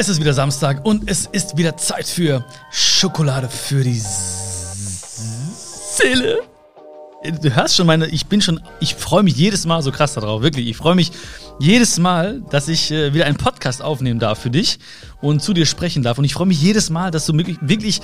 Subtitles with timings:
[0.00, 4.00] Es ist wieder Samstag und es ist wieder Zeit für Schokolade für die
[5.98, 6.38] Seele.
[7.42, 10.40] Du hörst schon meine, ich bin schon, ich freue mich jedes Mal so krass darauf,
[10.40, 10.68] wirklich.
[10.68, 11.12] Ich freue mich
[11.58, 14.78] jedes Mal, dass ich äh, wieder einen Podcast aufnehmen darf für dich
[15.20, 16.16] und zu dir sprechen darf.
[16.16, 18.00] Und ich freue mich jedes Mal, dass du wirklich, wirklich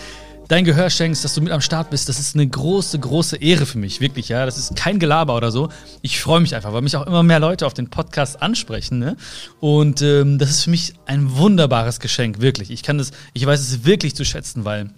[0.49, 2.09] dein Gehör schenkst, dass du mit am Start bist.
[2.09, 4.45] Das ist eine große, große Ehre für mich, wirklich, ja.
[4.45, 5.71] Das ist kein Gelaber oder so.
[6.03, 9.17] Ich freue mich einfach, weil mich auch immer mehr Leute auf den Podcast ansprechen, ne?
[9.61, 12.71] Und ähm, das ist für mich ein wunderbares Geschenk, wirklich.
[12.71, 14.91] Ich kann das, ich weiß es wirklich zu schätzen, weil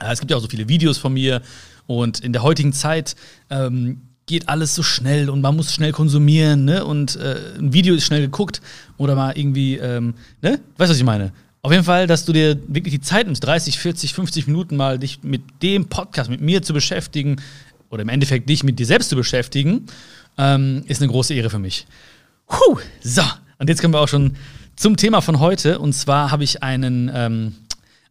[0.00, 1.42] äh, es gibt ja auch so viele Videos von mir
[1.86, 3.16] und in der heutigen Zeit
[3.50, 6.84] ähm, geht alles so schnell und man muss schnell konsumieren, ne?
[6.84, 8.60] Und äh, ein Video ist schnell geguckt
[8.96, 10.60] oder mal irgendwie, ähm, ne?
[10.76, 11.32] Weißt du, was ich meine?
[11.62, 14.98] Auf jeden Fall, dass du dir wirklich die Zeit nimmst, 30, 40, 50 Minuten mal
[14.98, 17.36] dich mit dem Podcast, mit mir zu beschäftigen
[17.90, 19.86] oder im Endeffekt dich mit dir selbst zu beschäftigen,
[20.38, 21.86] ähm, ist eine große Ehre für mich.
[22.46, 23.22] Puh, so,
[23.58, 24.36] und jetzt kommen wir auch schon
[24.74, 25.78] zum Thema von heute.
[25.78, 27.54] Und zwar habe ich einen, ähm,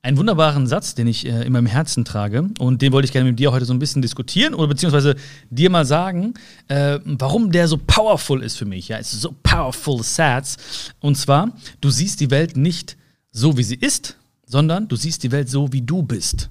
[0.03, 2.47] einen wunderbaren Satz, den ich äh, in meinem Herzen trage.
[2.59, 5.15] Und den wollte ich gerne mit dir heute so ein bisschen diskutieren oder beziehungsweise
[5.49, 6.35] dir mal sagen,
[6.67, 8.89] äh, warum der so powerful ist für mich.
[8.89, 10.57] Ja, es ist so powerful Satz.
[10.99, 12.95] Und zwar, du siehst die Welt nicht
[13.31, 16.49] so, wie sie ist, sondern du siehst die Welt so, wie du bist.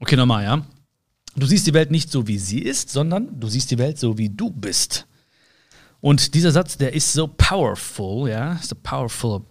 [0.00, 0.66] Okay, nochmal, ja.
[1.36, 4.18] Du siehst die Welt nicht so, wie sie ist, sondern du siehst die Welt so,
[4.18, 5.06] wie du bist.
[6.00, 9.42] Und dieser Satz, der ist so powerful, ja, ein powerful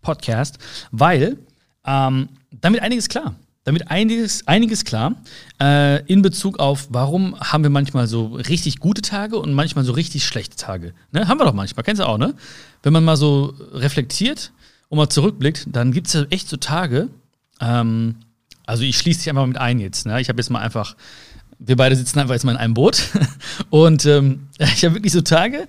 [0.00, 0.58] Podcast,
[0.90, 1.38] weil
[1.84, 3.34] ähm, damit einiges klar.
[3.64, 5.16] Damit einiges, einiges klar
[5.60, 9.92] äh, in Bezug auf, warum haben wir manchmal so richtig gute Tage und manchmal so
[9.92, 10.94] richtig schlechte Tage.
[11.12, 11.28] Ne?
[11.28, 12.34] Haben wir doch manchmal, kennst du auch, ne?
[12.82, 14.52] Wenn man mal so reflektiert,
[14.88, 17.08] und mal zurückblickt, dann gibt es ja echt so Tage,
[17.60, 18.16] ähm,
[18.66, 20.06] also ich schließe dich einfach mit ein jetzt.
[20.06, 20.20] Ne?
[20.20, 20.94] Ich habe jetzt mal einfach,
[21.58, 23.08] wir beide sitzen einfach jetzt mal in einem Boot
[23.70, 25.66] und ähm, ich habe wirklich so Tage,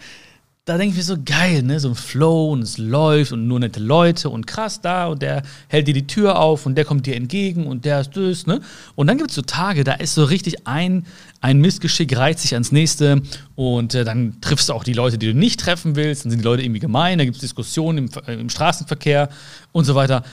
[0.70, 1.80] da denke ich mir so geil, ne?
[1.80, 5.42] So ein Flow und es läuft und nur nette Leute und krass da und der
[5.67, 8.61] hält dir die Tür auf und der kommt dir entgegen und der ist das, ne?
[8.94, 11.08] Und dann gibt es so Tage, da ist so richtig ein,
[11.42, 13.23] ein Missgeschick reizt sich ans nächste
[13.55, 16.42] und äh, dann triffst du auch die Leute, die du nicht treffen willst, dann sind
[16.42, 19.30] die Leute irgendwie gemein, da gibt es Diskussionen im, äh, im, Straßenverkehr
[19.71, 20.23] und so weiter.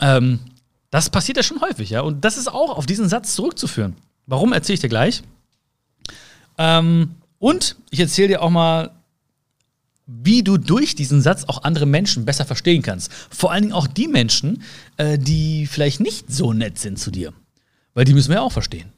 [0.00, 0.38] Ähm,
[0.90, 2.02] das passiert ja schon häufig, ja.
[2.02, 3.96] Und das ist auch auf diesen Satz zurückzuführen.
[4.26, 5.24] Warum erzähle ich dir gleich?
[6.56, 8.92] Ähm, und ich erzähle dir auch mal
[10.22, 13.10] wie du durch diesen Satz auch andere Menschen besser verstehen kannst.
[13.30, 14.62] Vor allen Dingen auch die Menschen,
[14.96, 17.32] äh, die vielleicht nicht so nett sind zu dir.
[17.94, 18.92] Weil die müssen wir ja auch verstehen.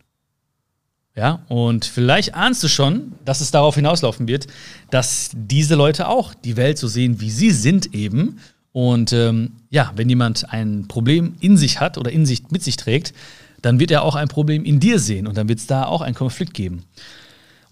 [1.16, 4.48] Ja, und vielleicht ahnst du schon, dass es darauf hinauslaufen wird,
[4.91, 8.41] dass diese Leute auch die Welt so sehen, wie sie sind eben.
[8.72, 12.76] Und ähm, ja, wenn jemand ein Problem in sich hat oder in sich mit sich
[12.76, 13.14] trägt,
[13.62, 16.00] dann wird er auch ein Problem in dir sehen und dann wird es da auch
[16.00, 16.84] einen Konflikt geben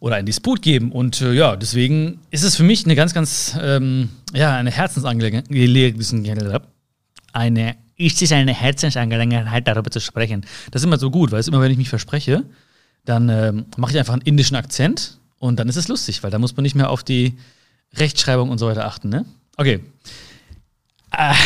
[0.02, 0.90] oder einen Disput geben.
[0.90, 5.48] Und äh, ja, deswegen ist es für mich eine ganz, ganz, ähm, ja, eine Herzensangelegenheit.
[7.32, 10.44] Eine, ist es eine Herzensangelegenheit, darüber zu sprechen.
[10.72, 12.42] Das ist immer so gut, weil es immer, wenn ich mich verspreche,
[13.04, 16.40] dann ähm, mache ich einfach einen indischen Akzent und dann ist es lustig, weil da
[16.40, 17.38] muss man nicht mehr auf die
[17.94, 19.24] Rechtschreibung und so weiter achten, ne?
[19.56, 19.78] Okay.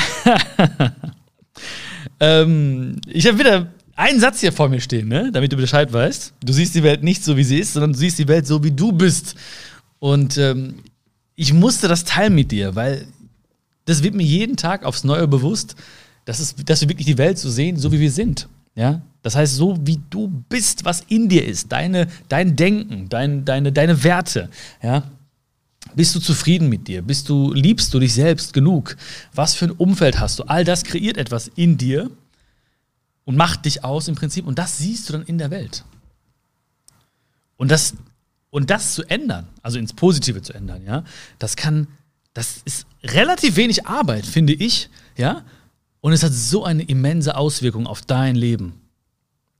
[2.21, 5.31] ähm, ich habe wieder einen Satz hier vor mir stehen, ne?
[5.33, 6.35] damit du Bescheid weißt.
[6.45, 8.63] Du siehst die Welt nicht so, wie sie ist, sondern du siehst die Welt so,
[8.63, 9.35] wie du bist.
[9.99, 10.77] Und ähm,
[11.35, 13.07] ich musste das teilen mit dir, weil
[13.87, 15.77] das wird mir jeden Tag aufs Neue bewusst,
[16.27, 18.49] dass, es, dass wir wirklich die Welt so sehen, so wie wir sind.
[18.75, 19.01] Ja?
[19.23, 23.73] Das heißt, so wie du bist, was in dir ist, deine, dein Denken, dein, deine,
[23.73, 24.51] deine Werte.
[24.83, 25.05] Ja?
[25.95, 27.01] Bist du zufrieden mit dir?
[27.01, 28.97] Bist du, liebst du dich selbst genug?
[29.35, 30.43] Was für ein Umfeld hast du?
[30.45, 32.11] All das kreiert etwas in dir
[33.27, 34.47] und macht dich aus im Prinzip.
[34.47, 35.85] Und das siehst du dann in der Welt.
[37.59, 37.95] Und das,
[38.51, 41.05] und das zu ändern, also ins Positive zu ändern, ja,
[41.39, 41.89] das kann,
[42.33, 45.45] das ist relativ wenig Arbeit, finde ich, ja.
[46.01, 48.81] Und es hat so eine immense Auswirkung auf dein Leben.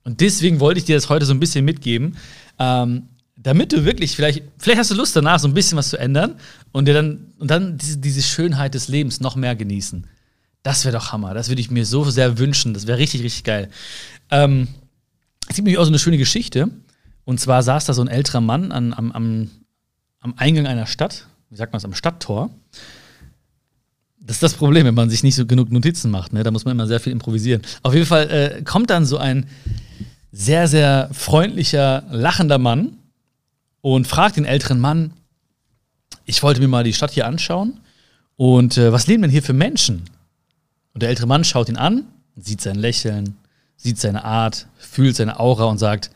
[0.03, 2.15] Und deswegen wollte ich dir das heute so ein bisschen mitgeben,
[2.59, 5.97] ähm, damit du wirklich, vielleicht, vielleicht hast du Lust danach, so ein bisschen was zu
[5.97, 6.39] ändern
[6.71, 10.07] und dir dann, und dann diese, diese Schönheit des Lebens noch mehr genießen.
[10.63, 11.33] Das wäre doch Hammer.
[11.33, 12.73] Das würde ich mir so sehr wünschen.
[12.73, 13.69] Das wäre richtig, richtig geil.
[14.31, 14.67] Ähm,
[15.47, 16.69] es gibt nämlich auch so eine schöne Geschichte.
[17.23, 19.49] Und zwar saß da so ein älterer Mann an, am, am,
[20.19, 21.27] am Eingang einer Stadt.
[21.49, 21.85] Wie sagt man es?
[21.85, 22.49] Am Stadttor.
[24.19, 26.33] Das ist das Problem, wenn man sich nicht so genug Notizen macht.
[26.33, 26.43] Ne?
[26.43, 27.61] Da muss man immer sehr viel improvisieren.
[27.83, 29.45] Auf jeden Fall äh, kommt dann so ein
[30.31, 32.97] sehr, sehr freundlicher, lachender Mann
[33.81, 35.13] und fragt den älteren Mann,
[36.25, 37.79] ich wollte mir mal die Stadt hier anschauen.
[38.35, 40.03] Und äh, was leben denn hier für Menschen?
[40.97, 42.05] Und der ältere Mann schaut ihn an,
[42.35, 43.37] sieht sein Lächeln,
[43.75, 46.09] sieht seine Art, fühlt seine Aura und sagt,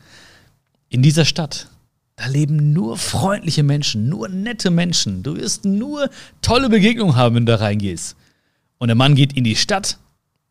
[0.88, 1.68] in dieser Stadt,
[2.16, 5.22] da leben nur freundliche Menschen, nur nette Menschen.
[5.22, 8.16] Du wirst nur tolle Begegnungen haben, wenn du da reingehst.
[8.78, 9.98] Und der Mann geht in die Stadt,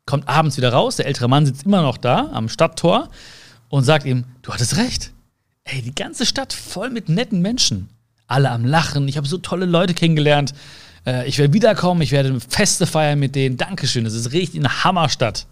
[0.06, 3.10] kommt abends wieder raus, der ältere Mann sitzt immer noch da am Stadttor
[3.68, 5.12] und sagt ihm, du hattest recht.
[5.66, 7.90] Ey, die ganze Stadt voll mit netten Menschen.
[8.28, 10.54] Alle am Lachen, ich habe so tolle Leute kennengelernt.
[11.06, 13.58] Äh, ich werde wiederkommen, ich werde Feste feiern mit denen.
[13.58, 15.48] Dankeschön, das ist richtig eine Hammerstadt.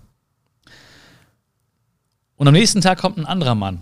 [2.36, 3.82] Und am nächsten Tag kommt ein anderer Mann.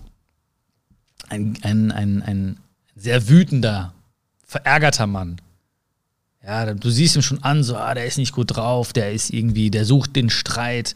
[1.28, 2.56] Ein, ein, ein, ein
[2.96, 3.92] sehr wütender,
[4.44, 5.40] verärgerter Mann.
[6.44, 9.30] Ja, du siehst ihm schon an, so, ah, der ist nicht gut drauf, der ist
[9.30, 10.94] irgendwie, der sucht den Streit.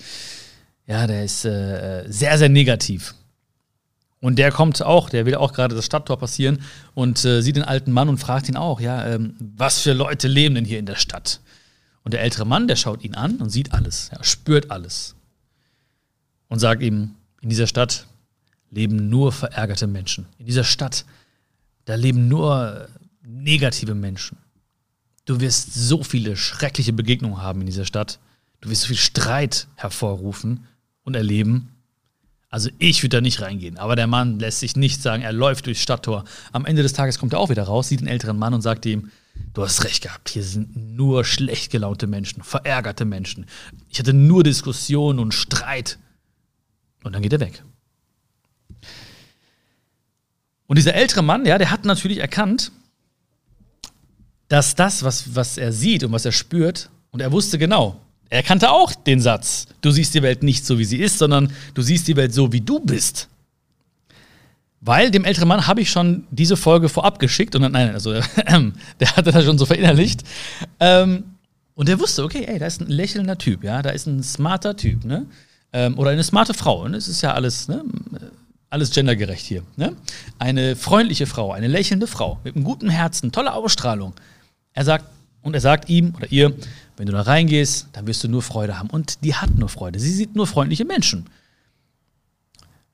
[0.86, 3.14] Ja, der ist äh, sehr, sehr negativ.
[4.22, 6.62] Und der kommt auch, der will auch gerade das Stadttor passieren
[6.94, 10.28] und äh, sieht den alten Mann und fragt ihn auch, ja, ähm, was für Leute
[10.28, 11.40] leben denn hier in der Stadt?
[12.04, 15.16] Und der ältere Mann, der schaut ihn an und sieht alles, ja, spürt alles.
[16.46, 18.06] Und sagt ihm, in dieser Stadt
[18.70, 20.26] leben nur verärgerte Menschen.
[20.38, 21.04] In dieser Stadt,
[21.86, 22.88] da leben nur
[23.24, 24.38] negative Menschen.
[25.24, 28.20] Du wirst so viele schreckliche Begegnungen haben in dieser Stadt.
[28.60, 30.68] Du wirst so viel Streit hervorrufen
[31.02, 31.70] und erleben.
[32.52, 33.78] Also ich würde da nicht reingehen.
[33.78, 36.24] Aber der Mann lässt sich nicht sagen, er läuft durchs Stadttor.
[36.52, 38.84] Am Ende des Tages kommt er auch wieder raus, sieht den älteren Mann und sagt
[38.84, 39.10] ihm,
[39.54, 43.46] du hast recht gehabt, hier sind nur schlecht gelaunte Menschen, verärgerte Menschen.
[43.88, 45.98] Ich hatte nur Diskussionen und Streit.
[47.02, 47.64] Und dann geht er weg.
[50.66, 52.70] Und dieser ältere Mann, ja, der hat natürlich erkannt,
[54.48, 57.98] dass das, was, was er sieht und was er spürt, und er wusste genau,
[58.32, 61.52] er kannte auch den Satz, du siehst die Welt nicht so, wie sie ist, sondern
[61.74, 63.28] du siehst die Welt so, wie du bist.
[64.80, 68.12] Weil dem älteren Mann habe ich schon diese Folge vorab geschickt und dann, nein, also
[69.00, 70.22] der hatte das schon so verinnerlicht.
[70.80, 71.24] Ähm,
[71.74, 74.76] und der wusste, okay, ey, da ist ein lächelnder Typ, ja, da ist ein smarter
[74.76, 75.26] Typ, ne?
[75.74, 76.96] Ähm, oder eine smarte Frau, ne?
[76.96, 77.84] Es ist ja alles, ne?
[78.70, 79.94] Alles gendergerecht hier, ne?
[80.38, 84.14] Eine freundliche Frau, eine lächelnde Frau mit einem guten Herzen, tolle Ausstrahlung.
[84.72, 85.04] Er sagt,
[85.42, 86.54] und er sagt ihm oder ihr,
[86.96, 88.90] wenn du da reingehst, dann wirst du nur Freude haben.
[88.90, 89.98] Und die hat nur Freude.
[89.98, 91.26] Sie sieht nur freundliche Menschen.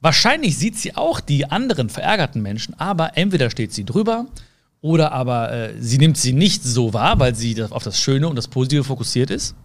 [0.01, 4.27] Wahrscheinlich sieht sie auch die anderen verärgerten Menschen, aber entweder steht sie drüber
[4.81, 8.37] oder aber äh, sie nimmt sie nicht so wahr, weil sie auf das Schöne und
[8.37, 9.57] das Positive fokussiert ist.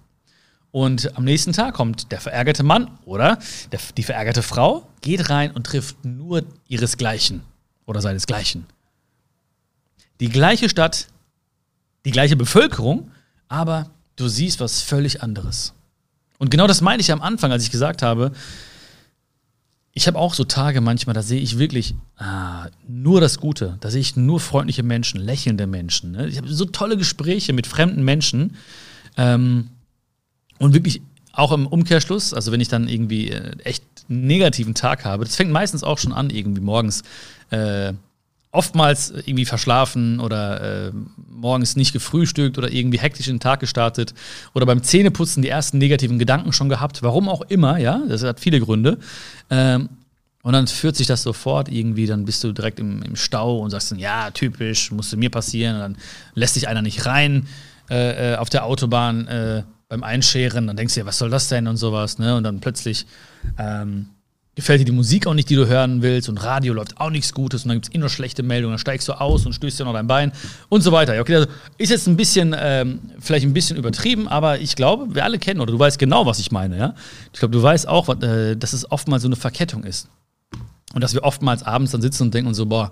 [0.72, 3.38] Und am nächsten Tag kommt der verärgerte Mann oder
[3.72, 7.44] der, die verärgerte Frau, geht rein und trifft nur ihresgleichen
[7.86, 8.66] oder seinesgleichen.
[10.20, 11.08] Die gleiche Stadt,
[12.06, 13.12] die gleiche Bevölkerung,
[13.48, 15.74] aber du siehst was völlig anderes.
[16.40, 18.32] Und genau das meine ich am Anfang, als ich gesagt habe,
[19.96, 23.78] ich habe auch so Tage manchmal, da sehe ich wirklich ah, nur das Gute.
[23.80, 26.12] Da sehe ich nur freundliche Menschen, lächelnde Menschen.
[26.12, 26.28] Ne?
[26.28, 28.58] Ich habe so tolle Gespräche mit fremden Menschen.
[29.18, 29.70] Ähm,
[30.58, 31.02] und wirklich
[31.32, 35.52] auch im Umkehrschluss, also wenn ich dann irgendwie äh, echt negativen Tag habe, das fängt
[35.52, 37.04] meistens auch schon an, irgendwie morgens.
[37.52, 37.94] Äh,
[38.54, 40.92] oftmals irgendwie verschlafen oder äh,
[41.28, 44.14] morgens nicht gefrühstückt oder irgendwie hektisch in den Tag gestartet
[44.54, 47.02] oder beim Zähneputzen die ersten negativen Gedanken schon gehabt.
[47.02, 49.00] Warum auch immer, ja, das hat viele Gründe.
[49.50, 49.90] Ähm,
[50.44, 53.72] und dann führt sich das sofort irgendwie, dann bist du direkt im, im Stau und
[53.72, 55.76] sagst dann, ja, typisch, musste mir passieren.
[55.76, 55.98] Und dann
[56.36, 57.48] lässt sich einer nicht rein
[57.90, 60.68] äh, äh, auf der Autobahn äh, beim Einscheren.
[60.68, 62.20] Dann denkst du dir, was soll das denn und sowas.
[62.20, 62.36] Ne?
[62.36, 63.08] Und dann plötzlich
[63.58, 64.10] ähm,
[64.56, 67.34] gefällt dir die Musik auch nicht, die du hören willst und Radio läuft auch nichts
[67.34, 69.80] Gutes und dann gibt es eh nur schlechte Meldungen, dann steigst du aus und stößt
[69.80, 70.32] dir noch dein Bein
[70.70, 71.20] und so weiter.
[71.20, 71.48] Okay, also
[71.78, 75.60] ist jetzt ein bisschen, ähm, vielleicht ein bisschen übertrieben, aber ich glaube, wir alle kennen
[75.60, 76.96] oder du weißt genau, was ich meine, ja.
[77.34, 80.08] Ich glaube, du weißt auch, äh, dass es oftmals so eine Verkettung ist.
[80.94, 82.92] Und dass wir oftmals abends dann sitzen und denken und so, boah,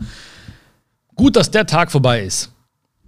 [1.13, 2.51] gut, dass der Tag vorbei ist.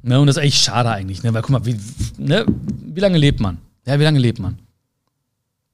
[0.03, 1.33] Ne, und das ist echt schade eigentlich, ne?
[1.33, 1.79] Weil guck mal, wie,
[2.17, 3.57] ne, wie lange lebt man?
[3.85, 4.59] Ja, wie lange lebt man?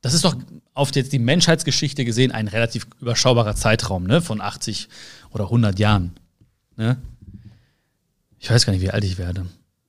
[0.02, 0.36] Das ist doch
[0.80, 4.22] auf jetzt die Menschheitsgeschichte gesehen ein relativ überschaubarer Zeitraum, ne?
[4.22, 4.90] Von 80
[5.32, 6.12] oder 100 Jahren.
[6.78, 6.98] Ne?
[8.40, 9.46] Ich weiß gar nicht, wie alt ich werde.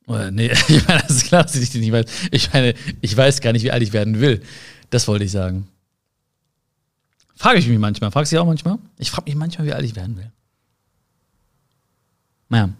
[0.06, 2.04] Oder, nee, ich meine, das ist klar, dass ich nicht weiß.
[2.32, 4.42] Ich meine, ich weiß gar nicht, wie alt ich werden will.
[4.90, 5.68] Das wollte ich sagen.
[7.36, 8.10] Frage ich mich manchmal.
[8.10, 8.78] Fragst du dich auch manchmal?
[8.98, 10.30] Ich frage mich manchmal, wie alt ich werden will.
[12.48, 12.70] Naja.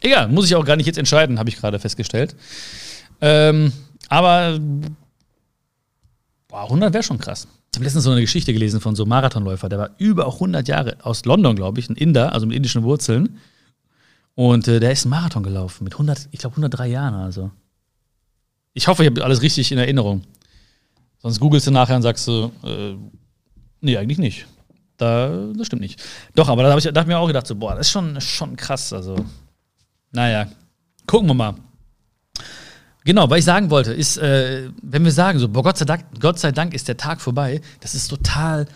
[0.00, 2.34] Egal, muss ich auch gar nicht jetzt entscheiden, habe ich gerade festgestellt.
[3.20, 3.72] Ähm,
[4.08, 4.58] aber
[6.52, 7.48] Boah, 100 wäre schon krass.
[7.70, 10.68] Ich habe letztens so eine Geschichte gelesen von so einem Marathonläufer, der war über 100
[10.68, 13.38] Jahre aus London, glaube ich, ein Inder, also mit indischen Wurzeln.
[14.34, 17.50] Und äh, der ist einen Marathon gelaufen mit 100, ich glaube 103 Jahren also.
[18.74, 20.24] Ich hoffe, ich habe alles richtig in Erinnerung.
[21.20, 22.96] Sonst googelst du nachher und sagst du, äh,
[23.80, 24.46] nee, eigentlich nicht.
[24.98, 26.02] Da, das stimmt nicht.
[26.34, 28.20] Doch, aber da habe ich, hab ich mir auch gedacht, so, boah, das ist schon,
[28.20, 28.92] schon krass.
[28.92, 29.16] Also,
[30.10, 30.48] naja,
[31.06, 31.54] gucken wir mal.
[33.04, 36.04] Genau, was ich sagen wollte, ist, äh, wenn wir sagen, so, boah, Gott sei, Dank,
[36.20, 38.66] Gott sei Dank ist der Tag vorbei, das ist total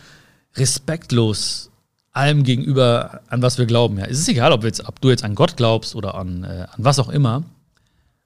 [0.57, 1.71] respektlos
[2.13, 3.99] allem gegenüber, an was wir glauben.
[3.99, 4.07] Ja.
[4.07, 6.79] Es ist egal, ob, jetzt, ob du jetzt an Gott glaubst oder an, äh, an
[6.79, 7.45] was auch immer.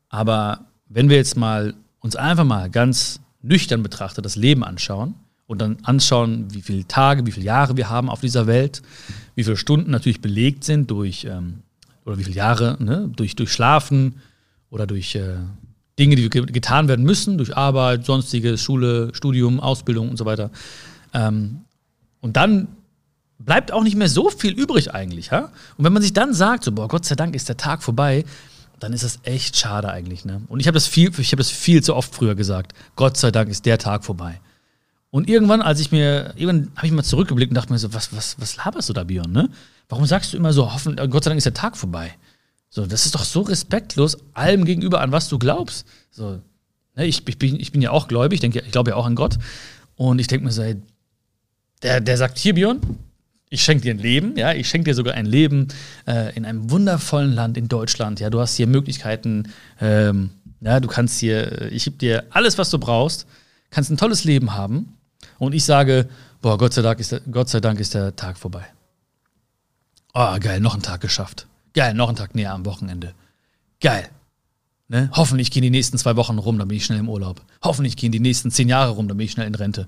[0.08, 5.14] Aber wenn wir jetzt mal uns einfach mal ganz nüchtern betrachtet das Leben anschauen
[5.46, 8.80] und dann anschauen, wie viele Tage, wie viele Jahre wir haben auf dieser Welt,
[9.34, 11.62] wie viele Stunden natürlich belegt sind durch, ähm,
[12.04, 14.20] oder wie viele Jahre, ne, durch, durch Schlafen
[14.70, 15.36] oder durch äh,
[16.00, 20.50] Dinge, die getan werden müssen, durch Arbeit, sonstiges, Schule, Studium, Ausbildung und so weiter.
[21.12, 21.60] Ähm,
[22.20, 22.68] und dann
[23.38, 25.30] bleibt auch nicht mehr so viel übrig eigentlich.
[25.30, 25.50] Ja?
[25.76, 28.24] Und wenn man sich dann sagt, so, boah, Gott sei Dank ist der Tag vorbei,
[28.78, 30.24] dann ist das echt schade eigentlich.
[30.24, 30.42] Ne?
[30.48, 32.72] Und ich habe das, viel, das viel zu oft früher gesagt.
[32.96, 34.40] Gott sei Dank ist der Tag vorbei.
[35.10, 38.14] Und irgendwann, als ich mir, irgendwann habe ich mal zurückgeblickt und dachte mir so, was,
[38.16, 39.50] was, was laberst du da, Björn, ne?
[39.88, 42.14] Warum sagst du immer so, hoffen, Gott sei Dank ist der Tag vorbei?
[42.70, 45.84] So, das ist doch so respektlos allem gegenüber, an was du glaubst.
[46.10, 46.40] So,
[46.94, 49.06] ne, ich, ich, bin, ich bin ja auch gläubig, ich, denke, ich glaube ja auch
[49.06, 49.38] an Gott.
[49.96, 50.76] Und ich denke mir so, ey,
[51.82, 52.80] der, der sagt, hier, Björn,
[53.50, 55.68] ich schenke dir ein Leben, ja, ich schenke dir sogar ein Leben
[56.06, 58.20] äh, in einem wundervollen Land in Deutschland.
[58.20, 62.56] Ja, du hast hier Möglichkeiten, ähm, ja, du kannst hier, äh, ich gebe dir alles,
[62.56, 63.26] was du brauchst,
[63.70, 64.96] kannst ein tolles Leben haben.
[65.38, 66.08] Und ich sage,
[66.40, 68.64] boah, Gott sei Dank ist der, Gott sei Dank ist der Tag vorbei.
[70.14, 71.46] Oh, geil, noch einen Tag geschafft.
[71.74, 73.14] Geil, noch einen Tag näher am Wochenende.
[73.80, 74.08] Geil.
[74.88, 75.08] Ne?
[75.12, 77.40] Hoffentlich gehen die nächsten zwei Wochen rum, dann bin ich schnell im Urlaub.
[77.62, 79.86] Hoffentlich gehen die nächsten zehn Jahre rum, dann bin ich schnell in Rente.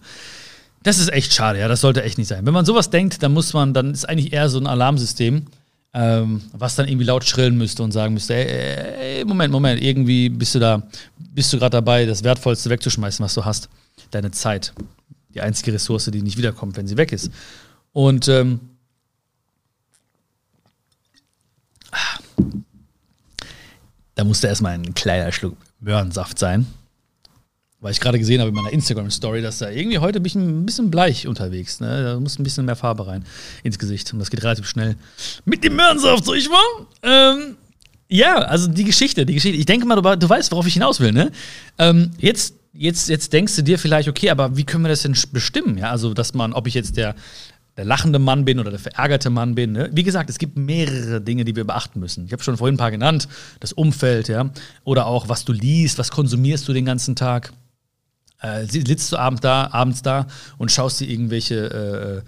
[0.84, 2.46] Das ist echt schade, ja, das sollte echt nicht sein.
[2.46, 5.46] Wenn man sowas denkt, dann muss man, dann ist eigentlich eher so ein Alarmsystem,
[5.92, 10.28] ähm, was dann irgendwie laut schrillen müsste und sagen müsste, ey, ey Moment, Moment, irgendwie
[10.28, 10.82] bist du da,
[11.18, 13.68] bist du gerade dabei, das Wertvollste wegzuschmeißen, was du hast.
[14.12, 14.72] Deine Zeit.
[15.34, 17.30] Die einzige Ressource, die nicht wiederkommt, wenn sie weg ist.
[17.92, 18.60] Und ähm,
[24.14, 26.66] da musste erstmal ein kleiner Schluck Möhrensaft sein.
[27.80, 30.64] Weil ich gerade gesehen habe in meiner Instagram-Story, dass da irgendwie heute bin ich ein
[30.64, 31.80] bisschen bleich unterwegs.
[31.80, 32.04] Ne?
[32.04, 33.24] Da muss ein bisschen mehr Farbe rein
[33.64, 34.12] ins Gesicht.
[34.12, 34.94] Und das geht relativ schnell.
[35.44, 36.86] Mit dem Möhrensaft, so ich war.
[37.02, 37.56] Ähm,
[38.08, 39.58] ja, also die Geschichte, die Geschichte.
[39.58, 41.32] Ich denke mal, du, du weißt, worauf ich hinaus will, ne?
[41.78, 45.16] Ähm, jetzt, jetzt, jetzt denkst du dir vielleicht, okay, aber wie können wir das denn
[45.32, 45.78] bestimmen?
[45.78, 47.16] Ja, also, dass man, ob ich jetzt der
[47.76, 49.72] der lachende Mann bin oder der verärgerte Mann bin.
[49.72, 49.90] Ne?
[49.92, 52.26] Wie gesagt, es gibt mehrere Dinge, die wir beachten müssen.
[52.26, 53.28] Ich habe schon vorhin ein paar genannt.
[53.60, 54.50] Das Umfeld, ja.
[54.84, 57.52] Oder auch, was du liest, was konsumierst du den ganzen Tag.
[58.40, 60.26] Äh, sitzt du abend da, abends da
[60.58, 62.22] und schaust dir irgendwelche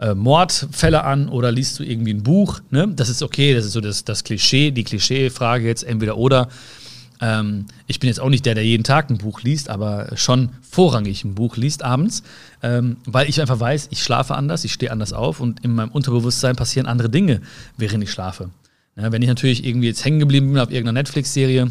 [0.00, 2.60] äh, äh, Mordfälle an oder liest du irgendwie ein Buch.
[2.70, 2.88] Ne?
[2.94, 6.48] Das ist okay, das ist so das, das Klischee, die Klischee-Frage jetzt entweder oder.
[7.20, 10.50] Ähm, ich bin jetzt auch nicht der, der jeden Tag ein Buch liest, aber schon
[10.62, 12.22] vorrangig ein Buch liest abends,
[12.62, 15.90] ähm, weil ich einfach weiß, ich schlafe anders, ich stehe anders auf und in meinem
[15.90, 17.40] Unterbewusstsein passieren andere Dinge,
[17.76, 18.50] während ich schlafe.
[18.96, 21.70] Ja, wenn ich natürlich irgendwie jetzt hängen geblieben bin auf irgendeiner Netflix-Serie,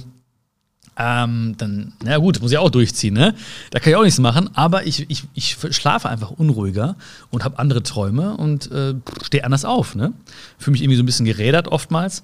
[0.97, 3.35] ähm, dann, na gut, muss ich auch durchziehen, ne?
[3.71, 6.95] Da kann ich auch nichts machen, aber ich, ich, ich schlafe einfach unruhiger
[7.31, 10.13] und habe andere Träume und äh, stehe anders auf, ne?
[10.57, 12.23] Fühle mich irgendwie so ein bisschen gerädert oftmals.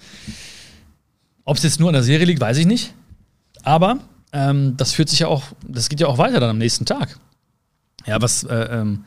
[1.43, 2.93] Ob es jetzt nur an der Serie liegt, weiß ich nicht.
[3.63, 3.99] Aber
[4.33, 7.17] ähm, das führt sich ja auch, das geht ja auch weiter dann am nächsten Tag.
[8.05, 9.05] Ja, was, äh, ähm,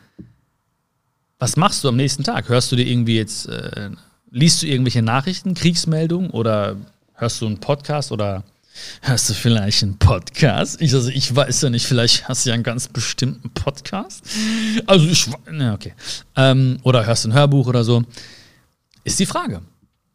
[1.39, 2.49] was machst du am nächsten Tag?
[2.49, 3.91] Hörst du dir irgendwie jetzt, äh,
[4.31, 6.77] liest du irgendwelche Nachrichten, Kriegsmeldungen oder
[7.15, 8.45] hörst du einen Podcast oder
[9.03, 10.81] hörst du vielleicht einen Podcast?
[10.81, 14.25] Ich, also ich weiß ja nicht, vielleicht hast du ja einen ganz bestimmten Podcast.
[14.87, 15.95] Also ich, ne, okay.
[16.37, 18.05] Ähm, oder hörst du ein Hörbuch oder so.
[19.05, 19.63] Ist die Frage.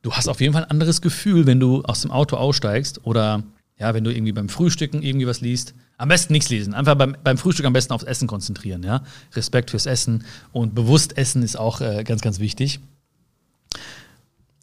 [0.01, 3.43] Du hast auf jeden Fall ein anderes Gefühl, wenn du aus dem Auto aussteigst oder
[3.79, 6.73] ja, wenn du irgendwie beim Frühstücken irgendwie was liest, am besten nichts lesen.
[6.73, 9.03] Einfach beim, beim Frühstück am besten aufs Essen konzentrieren, ja.
[9.33, 12.79] Respekt fürs Essen und bewusst essen ist auch äh, ganz, ganz wichtig.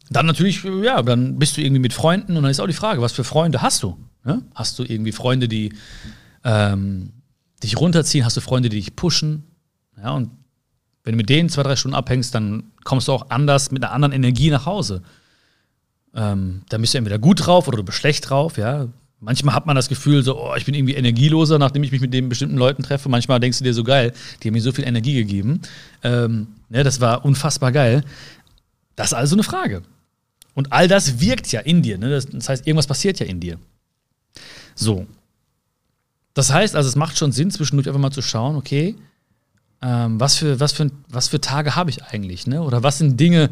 [0.09, 3.01] Dann natürlich, ja, dann bist du irgendwie mit Freunden und dann ist auch die Frage,
[3.01, 3.97] was für Freunde hast du?
[4.25, 4.41] Ja?
[4.55, 5.73] Hast du irgendwie Freunde, die
[6.43, 7.11] ähm,
[7.63, 8.23] dich runterziehen?
[8.23, 9.43] Hast du Freunde, die dich pushen?
[9.97, 10.29] Ja, und
[11.03, 13.93] wenn du mit denen zwei, drei Stunden abhängst, dann kommst du auch anders mit einer
[13.93, 15.01] anderen Energie nach Hause.
[16.13, 18.87] Ähm, dann bist du entweder gut drauf oder du bist schlecht drauf, ja.
[19.19, 22.13] Manchmal hat man das Gefühl, so, oh, ich bin irgendwie energieloser, nachdem ich mich mit
[22.13, 23.09] den bestimmten Leuten treffe.
[23.09, 25.61] Manchmal denkst du dir so geil, die haben mir so viel Energie gegeben.
[26.03, 28.03] Ähm, ja, das war unfassbar geil.
[28.95, 29.81] Das ist also eine Frage.
[30.53, 31.97] Und all das wirkt ja in dir.
[31.97, 32.09] Ne?
[32.09, 33.57] Das, das heißt, irgendwas passiert ja in dir.
[34.75, 35.07] So.
[36.35, 38.95] Das heißt also, es macht schon Sinn, zwischendurch einfach mal zu schauen, okay,
[39.81, 42.45] ähm, was, für, was, für, was für Tage habe ich eigentlich?
[42.45, 42.61] Ne?
[42.61, 43.49] Oder was sind Dinge,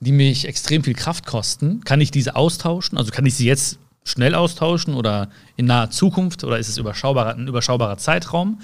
[0.00, 1.82] die mich extrem viel Kraft kosten?
[1.84, 2.96] Kann ich diese austauschen?
[2.96, 7.34] Also kann ich sie jetzt schnell austauschen oder in naher Zukunft oder ist es überschaubarer,
[7.34, 8.60] ein überschaubarer Zeitraum?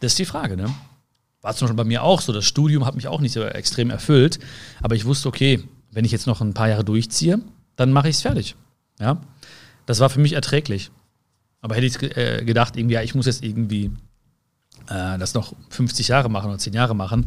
[0.00, 0.72] Das ist die Frage, ne?
[1.40, 2.32] War zum Beispiel bei mir auch so.
[2.32, 4.38] Das Studium hat mich auch nicht so extrem erfüllt,
[4.82, 7.40] aber ich wusste, okay, wenn ich jetzt noch ein paar Jahre durchziehe,
[7.76, 8.56] dann mache ich es fertig.
[9.00, 9.20] Ja?
[9.86, 10.90] Das war für mich erträglich.
[11.60, 13.90] Aber hätte ich äh, gedacht, irgendwie, ja, ich muss jetzt irgendwie
[14.88, 17.26] äh, das noch 50 Jahre machen oder 10 Jahre machen,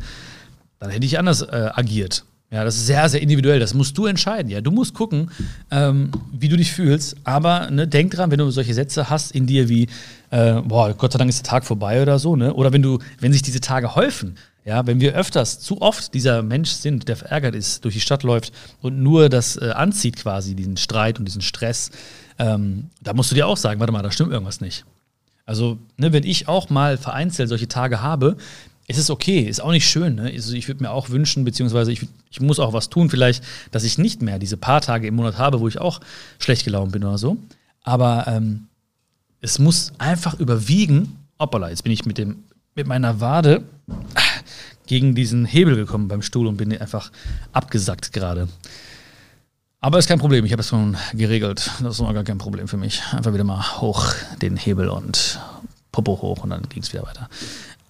[0.80, 2.26] dann hätte ich anders äh, agiert.
[2.52, 3.60] Ja, das ist sehr, sehr individuell.
[3.60, 4.50] Das musst du entscheiden.
[4.50, 5.30] Ja, du musst gucken,
[5.70, 7.16] ähm, wie du dich fühlst.
[7.24, 9.88] Aber ne, denk dran, wenn du solche Sätze hast in dir wie,
[10.32, 12.54] äh, boah, Gott sei Dank ist der Tag vorbei oder so, ne?
[12.54, 16.42] Oder wenn du, wenn sich diese Tage häufen, ja, wenn wir öfters, zu oft dieser
[16.42, 18.52] Mensch sind, der verärgert ist, durch die Stadt läuft
[18.82, 21.92] und nur das äh, anzieht quasi, diesen Streit und diesen Stress,
[22.40, 24.86] ähm, da musst du dir auch sagen, warte mal, da stimmt irgendwas nicht.
[25.46, 28.38] Also, ne, wenn ich auch mal vereinzelt solche Tage habe,
[28.90, 30.16] ist es okay, ist auch nicht schön.
[30.16, 30.32] Ne?
[30.34, 33.84] Also ich würde mir auch wünschen, beziehungsweise ich, ich muss auch was tun, vielleicht, dass
[33.84, 36.00] ich nicht mehr diese paar Tage im Monat habe, wo ich auch
[36.38, 37.38] schlecht gelaunt bin oder so.
[37.84, 38.68] Aber ähm,
[39.42, 41.18] es muss einfach überwiegen.
[41.40, 42.44] Hoppala, jetzt bin ich mit, dem,
[42.76, 43.64] mit meiner Wade
[44.86, 47.12] gegen diesen Hebel gekommen beim Stuhl und bin einfach
[47.52, 48.48] abgesackt gerade.
[49.82, 51.72] Aber ist kein Problem, ich habe es schon geregelt.
[51.82, 53.02] Das ist noch gar kein Problem für mich.
[53.14, 55.40] Einfach wieder mal hoch den Hebel und
[55.92, 57.30] Popo hoch und dann ging es wieder weiter.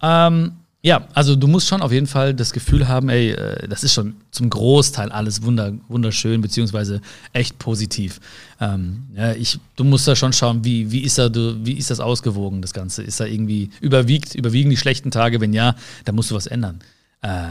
[0.01, 3.83] Ähm, ja, also du musst schon auf jeden Fall das Gefühl haben, ey, äh, das
[3.83, 7.01] ist schon zum Großteil alles wunder, wunderschön, beziehungsweise
[7.33, 8.21] echt positiv.
[8.61, 11.99] Ähm, ja, ich, du musst da schon schauen, wie, wie, ist da, wie ist das
[11.99, 13.03] ausgewogen, das Ganze?
[13.03, 15.41] Ist da irgendwie überwiegt, überwiegen die schlechten Tage?
[15.41, 16.79] Wenn ja, dann musst du was ändern.
[17.21, 17.49] Äh,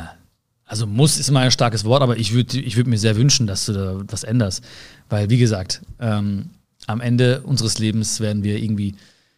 [0.65, 3.47] also muss ist immer ein starkes Wort, aber ich würde ich würd mir sehr wünschen,
[3.47, 4.65] dass du da was änderst.
[5.11, 6.51] Weil, wie gesagt, ähm,
[6.87, 8.95] am Ende unseres Lebens werden wir irgendwie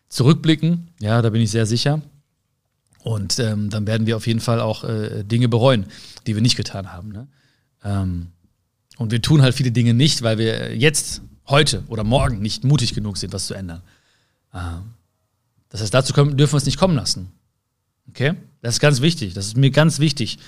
[0.08, 2.02] zurückblicken, ja, da bin ich sehr sicher.
[3.02, 5.86] Und ähm, dann werden wir auf jeden Fall auch äh, Dinge bereuen,
[6.26, 7.12] die wir nicht getan haben.
[7.12, 7.28] Ne?
[7.82, 8.28] Ähm,
[8.98, 12.94] und wir tun halt viele Dinge nicht, weil wir jetzt, heute oder morgen nicht mutig
[12.94, 13.82] genug sind, was zu ändern.
[14.54, 14.94] Ähm,
[15.68, 17.32] das heißt, dazu können, dürfen wir es nicht kommen lassen.
[18.08, 18.34] Okay?
[18.62, 19.34] Das ist ganz wichtig.
[19.34, 20.38] Das ist mir ganz wichtig,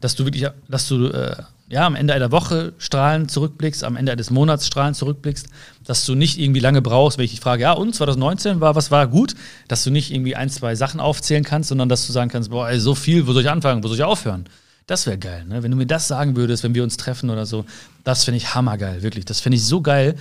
[0.00, 1.42] dass du wirklich, dass du äh,
[1.72, 5.46] ja, am Ende einer Woche strahlend zurückblickst, am Ende eines Monats strahlend zurückblickst,
[5.86, 8.90] dass du nicht irgendwie lange brauchst, wenn ich dich frage, ja, und 2019 war, was
[8.90, 9.34] war gut,
[9.68, 12.68] dass du nicht irgendwie ein, zwei Sachen aufzählen kannst, sondern dass du sagen kannst, boah,
[12.68, 14.44] ey, so viel, wo soll ich anfangen, wo soll ich aufhören?
[14.86, 15.62] Das wäre geil, ne?
[15.62, 17.64] Wenn du mir das sagen würdest, wenn wir uns treffen oder so,
[18.04, 19.24] das finde ich hammergeil, wirklich.
[19.24, 20.16] Das finde ich so geil.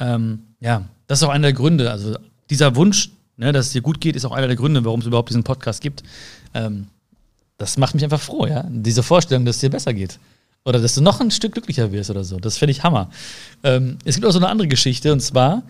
[0.00, 1.92] Ähm, ja, das ist auch einer der Gründe.
[1.92, 2.16] Also
[2.50, 5.06] dieser Wunsch, ne, dass es dir gut geht, ist auch einer der Gründe, warum es
[5.06, 6.02] überhaupt diesen Podcast gibt.
[6.52, 6.88] Ähm,
[7.58, 8.64] das macht mich einfach froh, ja.
[8.68, 10.18] Diese Vorstellung, dass es dir besser geht.
[10.66, 12.40] Oder dass du noch ein Stück glücklicher wirst oder so.
[12.40, 13.08] Das finde ich Hammer.
[13.62, 15.62] Ähm, es gibt auch so eine andere Geschichte und zwar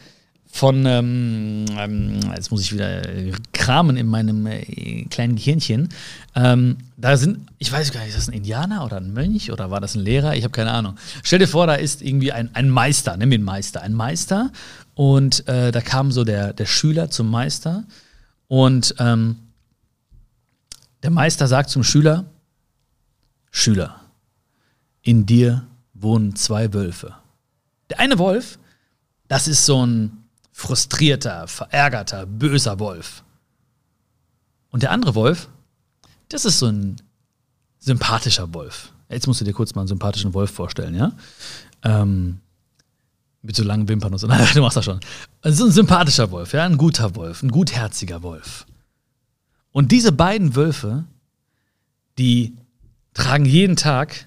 [0.51, 3.03] von, ähm, ähm, jetzt muss ich wieder
[3.53, 5.91] kramen in meinem äh, kleinen Gehirnchen.
[6.35, 9.71] Ähm, da sind, ich weiß gar nicht, ist das ein Indianer oder ein Mönch oder
[9.71, 10.35] war das ein Lehrer?
[10.35, 10.97] Ich habe keine Ahnung.
[11.23, 14.51] Stell dir vor, da ist irgendwie ein, ein Meister, nimm den Meister, ein Meister
[14.95, 17.85] und äh, da kam so der, der Schüler zum Meister
[18.49, 19.37] und ähm,
[21.03, 22.25] der Meister sagt zum Schüler,
[23.51, 24.01] Schüler,
[25.07, 25.65] in dir
[25.95, 27.15] wohnen zwei Wölfe.
[27.91, 28.59] Der eine Wolf,
[29.29, 33.23] das ist so ein frustrierter, verärgerter, böser Wolf.
[34.71, 35.49] Und der andere Wolf,
[36.29, 36.97] das ist so ein
[37.79, 38.93] sympathischer Wolf.
[39.09, 41.13] Jetzt musst du dir kurz mal einen sympathischen Wolf vorstellen, ja?
[41.85, 42.41] Ähm,
[43.43, 44.27] mit so langen Wimpern und so.
[44.27, 44.99] Nein, du machst das schon.
[45.41, 46.65] Also ein sympathischer Wolf, ja?
[46.65, 48.67] Ein guter Wolf, ein gutherziger Wolf.
[49.71, 51.05] Und diese beiden Wölfe,
[52.19, 52.57] die
[53.15, 54.27] tragen jeden Tag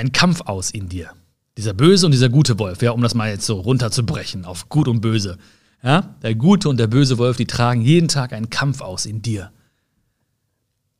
[0.00, 1.12] ein Kampf aus in dir.
[1.56, 4.88] Dieser böse und dieser gute Wolf, ja, um das mal jetzt so runterzubrechen auf gut
[4.88, 5.38] und böse.
[5.82, 9.22] Ja, der gute und der böse Wolf, die tragen jeden Tag einen Kampf aus in
[9.22, 9.52] dir.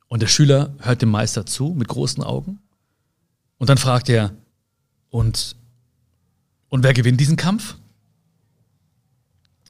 [0.09, 2.61] Und der Schüler hört dem Meister zu mit großen Augen.
[3.59, 4.33] Und dann fragt er,
[5.11, 5.57] und,
[6.69, 7.77] und wer gewinnt diesen Kampf?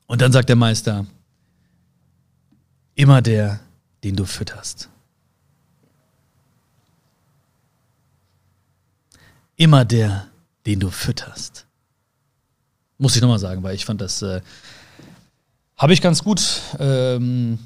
[0.07, 1.07] Und dann sagt der Meister,
[2.95, 3.61] immer der,
[4.03, 4.89] den du fütterst.
[9.61, 10.27] Immer der,
[10.65, 11.67] den du fütterst.
[12.97, 14.41] Muss ich nochmal sagen, weil ich fand das, äh,
[15.77, 17.59] habe ich ganz gut, ähm,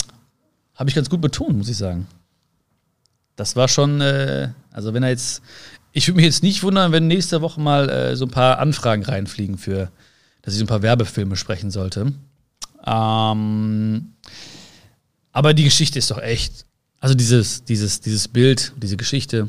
[0.74, 2.08] habe ich ganz gut betont, muss ich sagen.
[3.36, 5.40] Das war schon, äh, also wenn er jetzt,
[5.92, 9.04] ich würde mich jetzt nicht wundern, wenn nächste Woche mal äh, so ein paar Anfragen
[9.04, 9.88] reinfliegen für,
[10.42, 12.12] dass ich so ein paar Werbefilme sprechen sollte.
[12.84, 14.14] Ähm,
[15.30, 16.66] aber die Geschichte ist doch echt,
[16.98, 19.48] also dieses, dieses, dieses Bild, diese Geschichte,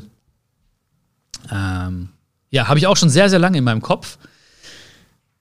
[1.50, 2.10] ähm,
[2.50, 4.18] ja, habe ich auch schon sehr, sehr lange in meinem Kopf.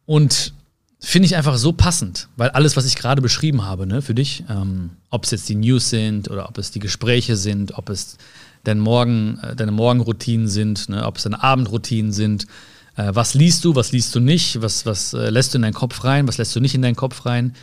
[0.05, 0.53] Und
[0.99, 4.43] finde ich einfach so passend, weil alles, was ich gerade beschrieben habe, ne, für dich,
[4.49, 8.17] ähm, ob es jetzt die News sind oder ob es die Gespräche sind, ob es
[8.63, 12.47] dein Morgen, äh, deine Morgenroutinen sind, ne, ob es deine Abendroutinen sind,
[12.95, 15.73] äh, was liest du, was liest du nicht, was, was äh, lässt du in deinen
[15.73, 17.53] Kopf rein, was lässt du nicht in deinen Kopf rein,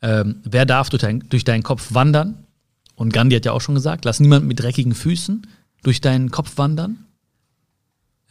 [0.00, 2.44] ähm, wer darf durch, dein, durch deinen Kopf wandern?
[2.94, 5.46] Und Gandhi hat ja auch schon gesagt, lass niemanden mit dreckigen Füßen
[5.82, 7.04] durch deinen Kopf wandern.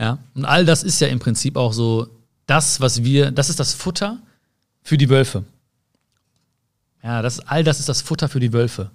[0.01, 2.07] Ja, und all das ist ja im Prinzip auch so
[2.47, 4.17] das, was wir, das ist das Futter
[4.81, 5.43] für die Wölfe.
[7.03, 8.89] Ja, das, all das ist das Futter für die Wölfe.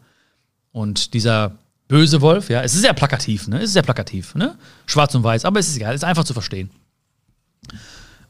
[0.72, 1.52] Und dieser
[1.86, 3.58] böse Wolf, ja, es ist sehr plakativ, ne?
[3.58, 4.58] Es ist sehr plakativ, ne?
[4.86, 6.70] Schwarz und weiß, aber es ist egal, es ist einfach zu verstehen.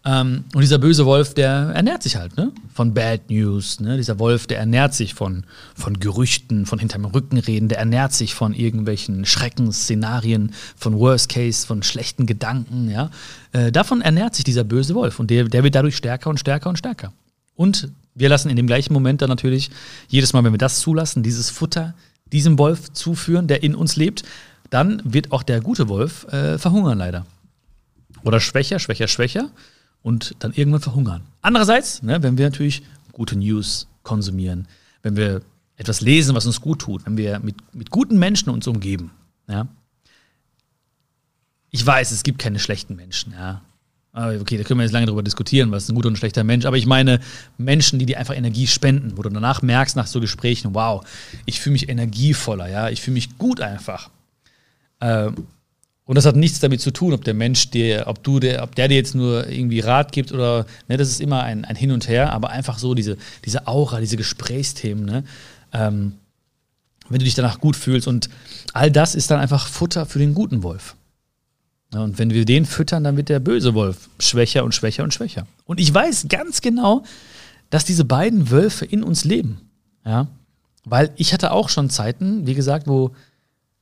[0.07, 2.53] Ähm, und dieser böse Wolf, der ernährt sich halt, ne?
[2.73, 3.97] Von Bad News, ne?
[3.97, 5.43] Dieser Wolf, der ernährt sich von,
[5.75, 11.67] von Gerüchten, von hinterm Rücken reden, der ernährt sich von irgendwelchen Schreckensszenarien, von Worst Case,
[11.67, 13.11] von schlechten Gedanken, ja?
[13.51, 16.69] Äh, davon ernährt sich dieser böse Wolf und der, der wird dadurch stärker und stärker
[16.69, 17.13] und stärker.
[17.57, 19.71] Und wir lassen in dem gleichen Moment dann natürlich,
[20.07, 21.95] jedes Mal, wenn wir das zulassen, dieses Futter
[22.33, 24.23] diesem Wolf zuführen, der in uns lebt,
[24.71, 27.27] dann wird auch der gute Wolf äh, verhungern leider.
[28.23, 29.51] Oder schwächer, schwächer, schwächer
[30.07, 31.23] und dann irgendwann verhungern.
[31.43, 34.69] Andererseits, ne, wenn wir natürlich gute News konsumieren,
[35.03, 35.43] wenn wir
[35.77, 39.11] etwas lesen, was uns gut tut, wenn wir mit, mit guten Menschen uns umgeben,
[39.49, 39.67] ja.
[41.73, 43.63] Ich weiß, es gibt keine schlechten Menschen, ja.
[44.13, 46.45] Okay, da können wir jetzt lange darüber diskutieren, was ist ein guter und ein schlechter
[46.45, 46.67] Mensch.
[46.67, 47.19] Aber ich meine
[47.59, 51.05] Menschen, die dir einfach Energie spenden, wo du danach merkst nach so Gesprächen, wow,
[51.47, 54.09] ich fühle mich energievoller, ja, ich fühle mich gut einfach.
[55.01, 55.49] Ähm,
[56.07, 58.75] und das hat nichts damit zu tun, ob der Mensch dir, ob du der, ob
[58.77, 61.91] der dir jetzt nur irgendwie Rat gibt oder, ne, das ist immer ein, ein Hin
[61.91, 65.25] und Her, aber einfach so diese, diese Aura, diese Gesprächsthemen, ne,
[65.73, 66.13] ähm,
[67.09, 68.31] wenn du dich danach gut fühlst und
[68.73, 70.95] all das ist dann einfach Futter für den guten Wolf.
[71.93, 75.47] Und wenn wir den füttern, dann wird der böse Wolf schwächer und schwächer und schwächer.
[75.65, 77.05] Und ich weiß ganz genau,
[77.71, 79.61] dass diese beiden Wölfe in uns leben.
[80.05, 80.29] Ja,
[80.85, 83.13] weil ich hatte auch schon Zeiten, wie gesagt, wo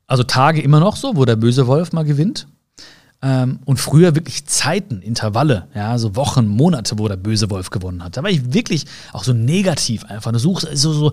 [0.06, 2.46] also Tage immer noch so, wo der böse Wolf mal gewinnt.
[3.22, 8.04] Ähm, und früher wirklich Zeiten, Intervalle, ja, so Wochen, Monate, wo der böse Wolf gewonnen
[8.04, 8.16] hat.
[8.16, 10.30] Da war ich wirklich auch so negativ einfach.
[10.32, 11.12] Du suchst so, so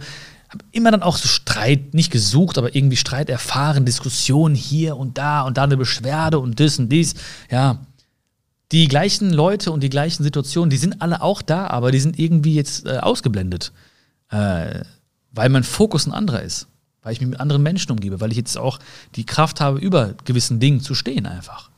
[0.49, 5.17] habe immer dann auch so Streit, nicht gesucht, aber irgendwie Streit erfahren, Diskussionen hier und
[5.17, 7.13] da und da eine Beschwerde und das und dies.
[7.49, 7.79] Ja,
[8.73, 12.19] die gleichen Leute und die gleichen Situationen, die sind alle auch da, aber die sind
[12.19, 13.71] irgendwie jetzt äh, ausgeblendet,
[14.29, 14.81] äh,
[15.31, 16.67] weil mein Fokus ein anderer ist
[17.01, 18.79] weil ich mich mit anderen Menschen umgebe, weil ich jetzt auch
[19.15, 21.71] die Kraft habe, über gewissen Dingen zu stehen einfach.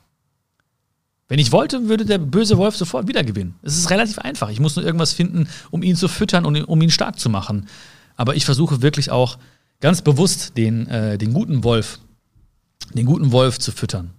[1.29, 3.55] Wenn ich wollte, würde der böse Wolf sofort wieder gewinnen.
[3.63, 4.49] Es ist relativ einfach.
[4.49, 7.67] Ich muss nur irgendwas finden, um ihn zu füttern und um ihn stark zu machen.
[8.15, 9.37] Aber ich versuche wirklich auch
[9.79, 11.99] ganz bewusst den, äh, den guten Wolf,
[12.93, 14.11] den guten Wolf zu füttern.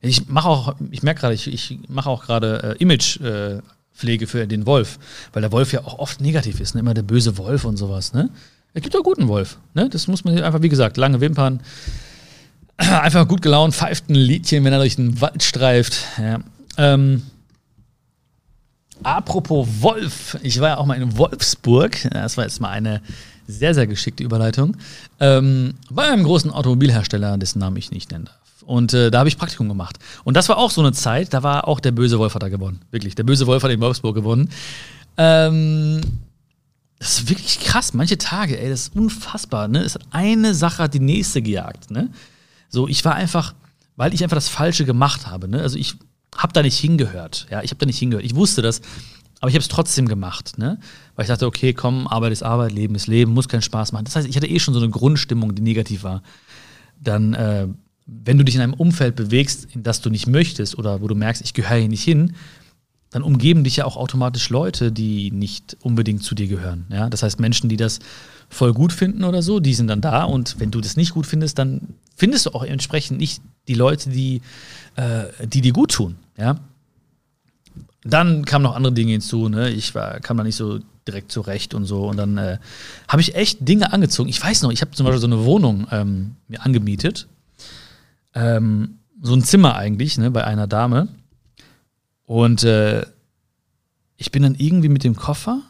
[0.00, 4.46] Ich mache auch, ich merke gerade, ich, ich mache auch gerade äh, Imagepflege äh, für
[4.46, 4.98] den Wolf,
[5.32, 6.80] weil der Wolf ja auch oft negativ ist, ne?
[6.80, 8.12] immer der böse Wolf und sowas.
[8.12, 8.30] Ne?
[8.74, 9.58] Es gibt auch guten Wolf.
[9.74, 9.88] Ne?
[9.88, 11.60] Das muss man einfach, wie gesagt, lange Wimpern.
[12.78, 16.06] Einfach gut gelaunt, pfeift ein Liedchen, wenn er durch den Wald streift.
[16.18, 16.40] Ja.
[16.78, 17.22] Ähm,
[19.02, 21.96] apropos Wolf, ich war ja auch mal in Wolfsburg.
[22.10, 23.02] Das war jetzt mal eine
[23.46, 24.76] sehr, sehr geschickte Überleitung.
[25.20, 28.36] Ähm, bei einem großen Automobilhersteller, dessen Namen ich nicht nennen darf.
[28.64, 29.98] Und äh, da habe ich Praktikum gemacht.
[30.24, 32.48] Und das war auch so eine Zeit, da war auch der böse Wolf hat da
[32.48, 32.80] gewonnen.
[32.90, 34.48] Wirklich, der böse Wolf hat in Wolfsburg gewonnen.
[35.18, 36.00] Ähm,
[37.02, 37.94] das ist wirklich krass.
[37.94, 39.66] Manche Tage, ey, das ist unfassbar.
[39.66, 39.80] Ne?
[39.80, 41.90] Es hat eine Sache hat die nächste gejagt.
[41.90, 42.10] Ne?
[42.68, 43.56] So, ich war einfach,
[43.96, 45.48] weil ich einfach das Falsche gemacht habe.
[45.48, 45.60] Ne?
[45.60, 45.96] Also ich
[46.36, 47.48] habe da nicht hingehört.
[47.50, 48.24] Ja, ich habe da nicht hingehört.
[48.24, 48.82] Ich wusste das,
[49.40, 50.58] aber ich habe es trotzdem gemacht.
[50.58, 50.78] Ne?
[51.16, 54.04] Weil ich dachte, okay, komm, Arbeit ist Arbeit, Leben ist Leben, muss keinen Spaß machen.
[54.04, 56.22] Das heißt, ich hatte eh schon so eine Grundstimmung, die negativ war.
[57.00, 57.66] Dann, äh,
[58.06, 61.16] wenn du dich in einem Umfeld bewegst, in das du nicht möchtest oder wo du
[61.16, 62.36] merkst, ich gehöre hier nicht hin,
[63.12, 66.86] dann umgeben dich ja auch automatisch Leute, die nicht unbedingt zu dir gehören.
[66.90, 67.10] Ja?
[67.10, 68.00] Das heißt, Menschen, die das
[68.48, 70.24] voll gut finden oder so, die sind dann da.
[70.24, 74.10] Und wenn du das nicht gut findest, dann findest du auch entsprechend nicht die Leute,
[74.10, 74.40] die,
[74.96, 76.16] äh, die dir gut tun.
[76.38, 76.56] Ja?
[78.02, 79.48] Dann kamen noch andere Dinge hinzu.
[79.48, 79.70] Ne?
[79.70, 82.08] Ich war, kam da nicht so direkt zurecht und so.
[82.08, 82.58] Und dann äh,
[83.08, 84.30] habe ich echt Dinge angezogen.
[84.30, 87.28] Ich weiß noch, ich habe zum Beispiel so eine Wohnung ähm, mir angemietet.
[88.34, 91.08] Ähm, so ein Zimmer eigentlich, ne, bei einer Dame.
[92.32, 93.04] Und äh,
[94.16, 95.60] ich bin dann irgendwie mit dem Koffer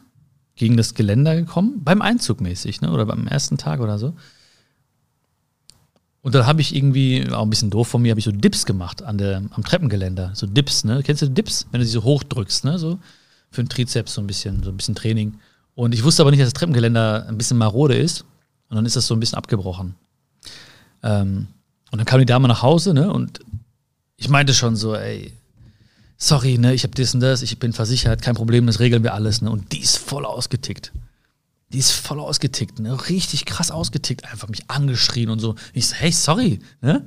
[0.54, 2.92] gegen das Geländer gekommen, beim Einzug mäßig, ne?
[2.92, 4.14] oder beim ersten Tag oder so.
[6.20, 8.64] Und dann habe ich irgendwie, auch ein bisschen doof von mir, habe ich so Dips
[8.64, 10.36] gemacht an der, am Treppengeländer.
[10.36, 11.02] So Dips, ne?
[11.02, 11.66] Kennst du Dips?
[11.72, 12.78] Wenn du sie so hochdrückst, ne?
[12.78, 13.00] So
[13.50, 15.40] für den Trizeps so ein bisschen, so ein bisschen Training.
[15.74, 18.24] Und ich wusste aber nicht, dass das Treppengeländer ein bisschen marode ist.
[18.68, 19.96] Und dann ist das so ein bisschen abgebrochen.
[21.02, 21.48] Ähm,
[21.90, 23.12] und dann kam die Dame nach Hause, ne?
[23.12, 23.40] Und
[24.16, 25.32] ich meinte schon so, ey,
[26.22, 29.12] sorry, ne, ich habe das und das, ich bin versichert, kein Problem, das regeln wir
[29.14, 29.50] alles, ne?
[29.50, 30.92] Und die ist voll ausgetickt.
[31.72, 32.96] Die ist voll ausgetickt, ne?
[33.08, 35.56] Richtig krass ausgetickt, einfach mich angeschrien und so.
[35.72, 37.04] Ich so, hey, sorry, ne?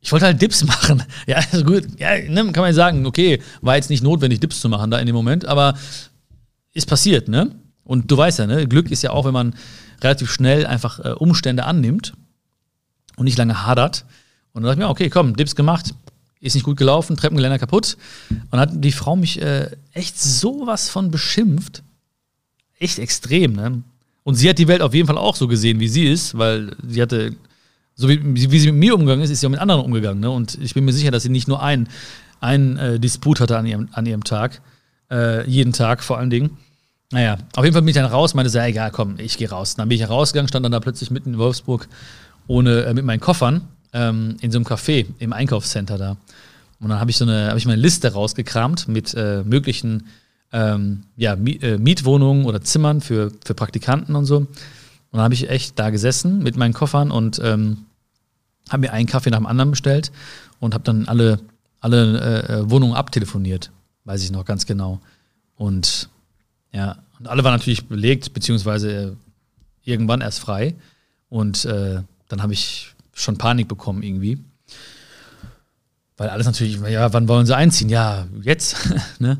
[0.00, 1.02] Ich wollte halt Dips machen.
[1.26, 4.70] Ja, also gut, ja, ne, kann man sagen, okay, war jetzt nicht notwendig, Dips zu
[4.70, 5.74] machen da in dem Moment, aber
[6.72, 7.54] ist passiert, ne?
[7.84, 9.54] Und du weißt ja, ne, Glück ist ja auch, wenn man
[10.00, 12.14] relativ schnell einfach äh, Umstände annimmt
[13.16, 14.06] und nicht lange hadert.
[14.52, 15.94] Und dann dachte ich mir, okay, komm, Dips gemacht,
[16.40, 17.96] ist nicht gut gelaufen, Treppengeländer kaputt.
[18.50, 21.82] Und hat die Frau mich äh, echt sowas von beschimpft.
[22.78, 23.82] Echt extrem, ne?
[24.28, 26.76] Und sie hat die Welt auf jeden Fall auch so gesehen, wie sie ist, weil
[26.86, 27.34] sie hatte,
[27.94, 30.20] so wie, wie sie mit mir umgegangen ist, ist sie auch mit anderen umgegangen.
[30.20, 30.30] Ne?
[30.30, 31.88] Und ich bin mir sicher, dass sie nicht nur einen,
[32.38, 34.60] einen äh, Disput hatte an ihrem, an ihrem Tag,
[35.10, 36.58] äh, jeden Tag vor allen Dingen.
[37.10, 39.48] Naja, auf jeden Fall bin ich dann raus, meinte so, ja, egal, komm, ich gehe
[39.48, 39.76] raus.
[39.76, 41.88] Dann bin ich rausgegangen, stand dann da plötzlich mitten in Wolfsburg
[42.48, 46.16] ohne, äh, mit meinen Koffern ähm, in so einem Café im Einkaufscenter da.
[46.80, 50.06] Und dann habe ich so eine, habe ich meine Liste rausgekramt mit äh, möglichen
[50.52, 54.38] ähm, ja, äh, Mietwohnungen oder Zimmern für, für Praktikanten und so.
[54.38, 54.48] Und
[55.12, 57.86] dann habe ich echt da gesessen mit meinen Koffern und ähm,
[58.68, 60.12] habe mir einen Kaffee nach dem anderen bestellt
[60.60, 61.40] und habe dann alle,
[61.80, 63.70] alle äh, äh, Wohnungen abtelefoniert,
[64.04, 65.00] weiß ich noch ganz genau.
[65.56, 66.08] Und
[66.72, 69.12] ja, und alle waren natürlich belegt, beziehungsweise äh,
[69.84, 70.74] irgendwann erst frei.
[71.28, 74.38] Und äh, dann habe ich schon Panik bekommen irgendwie.
[76.16, 77.88] Weil alles natürlich, ja, wann wollen sie einziehen?
[77.88, 78.76] Ja, jetzt.
[79.18, 79.38] ne?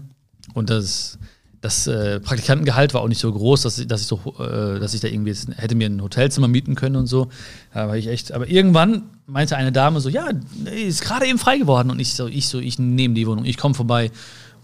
[0.55, 1.19] Und das,
[1.61, 5.01] das äh, Praktikantengehalt war auch nicht so groß, dass, dass, ich so, äh, dass ich
[5.01, 7.29] da irgendwie hätte mir ein Hotelzimmer mieten können und so.
[7.73, 8.33] War ich echt.
[8.33, 10.29] Aber irgendwann meinte eine Dame so, ja,
[10.64, 11.91] ist gerade eben frei geworden.
[11.91, 14.11] Und ich so, ich so, ich nehme die Wohnung, ich komme vorbei.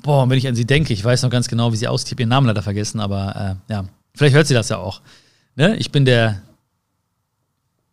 [0.03, 2.12] Boah, wenn ich an sie denke, ich weiß noch ganz genau, wie sie aussieht, ich
[2.12, 5.00] habe ihren Namen leider vergessen, aber äh, ja, vielleicht hört sie das ja auch.
[5.57, 5.77] Ne?
[5.77, 6.42] Ich bin der,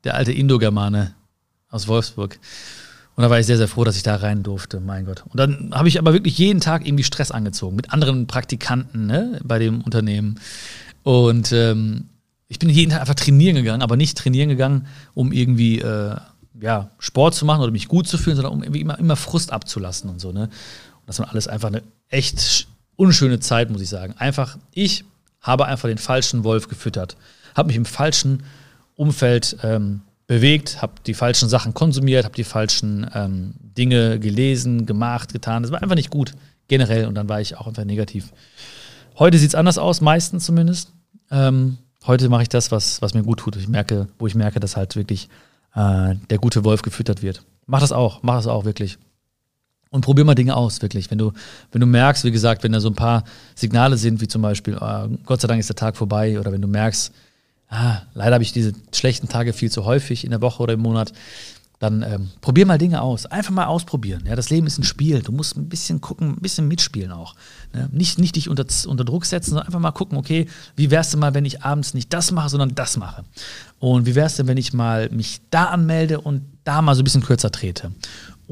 [0.04, 1.14] der alte Indogermane
[1.70, 2.40] aus Wolfsburg.
[3.16, 5.24] Und da war ich sehr, sehr froh, dass ich da rein durfte, mein Gott.
[5.28, 9.40] Und dann habe ich aber wirklich jeden Tag irgendwie Stress angezogen mit anderen Praktikanten ne,
[9.44, 10.40] bei dem Unternehmen.
[11.04, 12.06] Und ähm,
[12.48, 16.16] ich bin jeden Tag einfach trainieren gegangen, aber nicht trainieren gegangen, um irgendwie äh,
[16.60, 20.10] ja, Sport zu machen oder mich gut zu fühlen, sondern um immer, immer Frust abzulassen
[20.10, 20.32] und so.
[20.32, 20.44] Ne?
[20.44, 24.16] Und das war alles einfach eine echt unschöne Zeit, muss ich sagen.
[24.18, 25.06] Einfach, ich
[25.42, 27.18] habe einfach den falschen Wolf gefüttert,
[27.56, 28.44] habe mich im falschen
[29.02, 35.34] Umfeld ähm, bewegt, habe die falschen Sachen konsumiert, habe die falschen ähm, Dinge gelesen, gemacht,
[35.34, 35.64] getan.
[35.64, 36.34] Das war einfach nicht gut,
[36.68, 37.08] generell.
[37.08, 38.32] Und dann war ich auch einfach negativ.
[39.18, 40.94] Heute sieht es anders aus, meistens zumindest.
[41.32, 43.56] Ähm, heute mache ich das, was, was mir gut tut.
[43.56, 45.28] Ich merke, wo ich merke, dass halt wirklich
[45.76, 47.44] äh, der gute Wolf gefüttert wird.
[47.66, 49.00] Mach das auch, mach das auch wirklich.
[49.90, 51.12] Und probier mal Dinge aus, wirklich.
[51.12, 51.34] Wenn du,
[51.72, 54.76] wenn du merkst, wie gesagt, wenn da so ein paar Signale sind, wie zum Beispiel,
[54.76, 57.12] äh, Gott sei Dank ist der Tag vorbei, oder wenn du merkst,
[57.72, 60.82] ah, leider habe ich diese schlechten Tage viel zu häufig in der Woche oder im
[60.82, 61.14] Monat,
[61.80, 63.26] dann ähm, probier mal Dinge aus.
[63.26, 64.24] Einfach mal ausprobieren.
[64.28, 65.24] Ja, das Leben ist ein Spiel.
[65.24, 67.34] Du musst ein bisschen gucken, ein bisschen mitspielen auch.
[67.74, 67.90] Ne?
[67.92, 71.20] Nicht, nicht dich unter, unter Druck setzen, sondern einfach mal gucken, okay, wie wär's denn
[71.20, 73.24] mal, wenn ich abends nicht das mache, sondern das mache?
[73.80, 77.04] Und wie wär's denn, wenn ich mal mich da anmelde und da mal so ein
[77.04, 77.92] bisschen kürzer trete?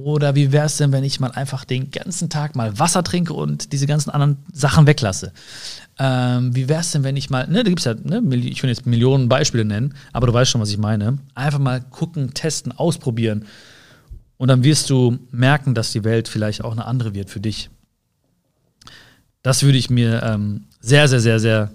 [0.04, 3.34] Oder wie wäre es denn, wenn ich mal einfach den ganzen Tag mal Wasser trinke
[3.34, 5.34] und diese ganzen anderen Sachen weglasse?
[5.98, 8.64] Ähm, wie wäre es denn, wenn ich mal, ne, da gibt es ja, ne, ich
[8.64, 11.18] will jetzt Millionen Beispiele nennen, aber du weißt schon, was ich meine.
[11.36, 13.46] Einfach mal gucken, testen, ausprobieren.
[14.38, 17.70] Und dann wirst du merken, dass die Welt vielleicht auch eine andere wird für dich.
[19.42, 21.72] Das würde ich mir ähm, sehr, sehr, sehr, sehr,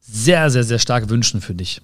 [0.00, 1.82] sehr, sehr, sehr stark wünschen für dich.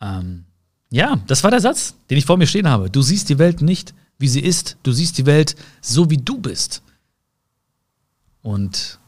[0.00, 0.44] Ähm,
[0.90, 2.90] ja, das war der Satz, den ich vor mir stehen habe.
[2.90, 4.76] Du siehst die Welt nicht, wie sie ist.
[4.82, 6.82] Du siehst die Welt so, wie du bist.
[8.40, 8.98] Und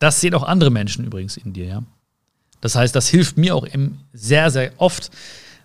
[0.00, 1.82] das sehen auch andere Menschen übrigens in dir, ja.
[2.60, 3.66] Das heißt, das hilft mir auch
[4.12, 5.10] sehr, sehr oft,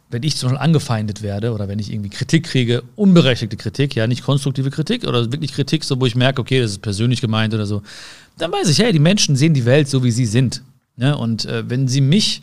[0.10, 4.08] wenn ich zum Beispiel angefeindet werde oder wenn ich irgendwie Kritik kriege, unberechtigte Kritik, ja,
[4.08, 7.54] nicht konstruktive Kritik oder wirklich Kritik, so wo ich merke, okay, das ist persönlich gemeint
[7.54, 7.82] oder so,
[8.38, 10.62] dann weiß ich, hey, die Menschen sehen die Welt so, wie sie sind.
[10.96, 11.18] Ne?
[11.18, 12.42] Und äh, wenn sie mich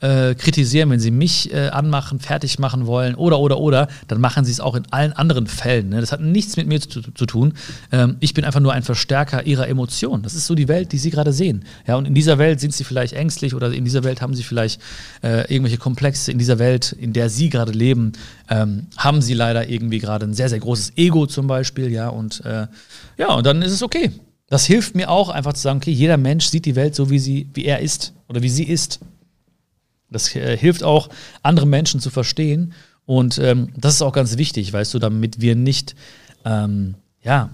[0.00, 4.44] äh, kritisieren, wenn sie mich äh, anmachen, fertig machen wollen oder, oder, oder, dann machen
[4.44, 5.90] sie es auch in allen anderen Fällen.
[5.90, 6.00] Ne?
[6.00, 7.54] Das hat nichts mit mir zu, zu tun.
[7.92, 10.22] Ähm, ich bin einfach nur ein Verstärker ihrer Emotionen.
[10.22, 11.64] Das ist so die Welt, die sie gerade sehen.
[11.86, 14.42] Ja, und in dieser Welt sind sie vielleicht ängstlich oder in dieser Welt haben sie
[14.42, 14.80] vielleicht
[15.22, 16.32] äh, irgendwelche Komplexe.
[16.32, 18.12] In dieser Welt, in der sie gerade leben,
[18.48, 21.90] ähm, haben sie leider irgendwie gerade ein sehr, sehr großes Ego zum Beispiel.
[21.90, 22.66] Ja, und äh,
[23.18, 24.10] ja, und dann ist es okay.
[24.48, 27.20] Das hilft mir auch einfach zu sagen, okay, jeder Mensch sieht die Welt so, wie
[27.20, 28.98] sie, wie er ist oder wie sie ist.
[30.10, 31.08] Das äh, hilft auch,
[31.42, 32.72] andere Menschen zu verstehen.
[33.06, 35.96] Und ähm, das ist auch ganz wichtig, weißt du, damit wir nicht
[36.44, 37.50] ähm, ja,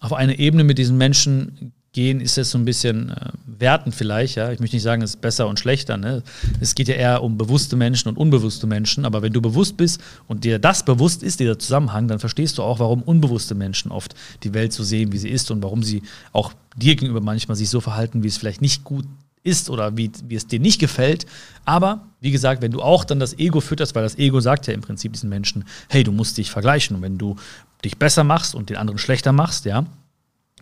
[0.00, 4.36] auf eine Ebene mit diesen Menschen gehen, ist das so ein bisschen äh, werten vielleicht,
[4.36, 4.52] ja.
[4.52, 5.96] Ich möchte nicht sagen, es ist besser und schlechter.
[5.96, 6.22] Ne?
[6.60, 9.04] Es geht ja eher um bewusste Menschen und unbewusste Menschen.
[9.04, 12.62] Aber wenn du bewusst bist und dir das bewusst ist, dieser Zusammenhang, dann verstehst du
[12.62, 16.02] auch, warum unbewusste Menschen oft die Welt so sehen, wie sie ist und warum sie
[16.32, 19.04] auch dir gegenüber manchmal sich so verhalten, wie es vielleicht nicht gut
[19.42, 21.26] ist oder wie, wie es dir nicht gefällt.
[21.64, 24.74] Aber wie gesagt, wenn du auch dann das Ego fütterst, weil das Ego sagt ja
[24.74, 26.96] im Prinzip diesen Menschen, hey, du musst dich vergleichen.
[26.96, 27.36] Und wenn du
[27.84, 29.86] dich besser machst und den anderen schlechter machst, ja,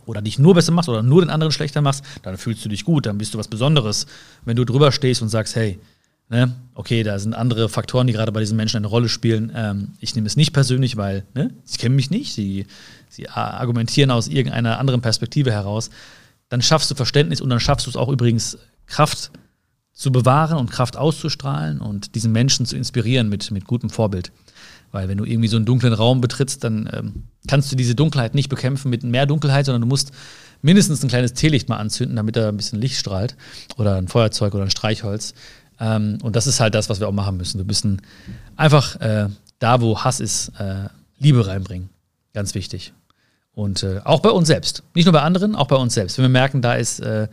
[0.07, 2.85] oder dich nur besser machst oder nur den anderen schlechter machst, dann fühlst du dich
[2.85, 4.07] gut, dann bist du was Besonderes.
[4.45, 5.79] Wenn du drüber stehst und sagst, hey,
[6.31, 9.53] ne, okay, da sind andere Faktoren, die gerade bei diesen Menschen eine Rolle spielen.
[9.55, 12.67] Ähm, ich nehme es nicht persönlich, weil ne, sie kennen mich nicht, sie,
[13.09, 15.91] sie argumentieren aus irgendeiner anderen Perspektive heraus
[16.49, 19.31] dann schaffst du Verständnis und dann schaffst du es auch übrigens Kraft
[19.93, 24.31] zu bewahren und Kraft auszustrahlen und diesen Menschen zu inspirieren mit, mit gutem Vorbild.
[24.93, 28.35] Weil wenn du irgendwie so einen dunklen Raum betrittst, dann ähm, kannst du diese Dunkelheit
[28.35, 30.13] nicht bekämpfen mit mehr Dunkelheit, sondern du musst
[30.63, 33.37] mindestens ein kleines Teelicht mal anzünden, damit da ein bisschen Licht strahlt.
[33.77, 35.35] Oder ein Feuerzeug oder ein Streichholz.
[35.81, 37.59] Ähm, und das ist halt das, was wir auch machen müssen.
[37.59, 38.01] Wir müssen
[38.57, 41.91] einfach äh, da, wo Hass ist, äh, Liebe reinbringen.
[42.33, 42.93] Ganz wichtig.
[43.59, 44.85] Und äh, auch bei uns selbst.
[44.95, 46.17] Nicht nur bei anderen, auch bei uns selbst.
[46.17, 47.27] Wenn wir merken, da ist, äh,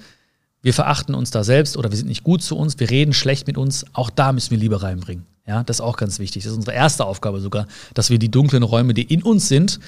[0.64, 3.46] wir verachten uns da selbst oder wir sind nicht gut zu uns, wir reden schlecht
[3.46, 5.28] mit uns, auch da müssen wir Liebe reinbringen.
[5.46, 6.42] Ja, das ist auch ganz wichtig.
[6.42, 9.80] Das ist unsere erste Aufgabe sogar, dass wir die dunklen Räume, die in uns sind,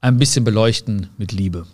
[0.00, 1.66] ein bisschen beleuchten mit Liebe.